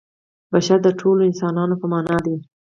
[0.51, 2.35] بشر د ټولو انسانانو په معنا دی.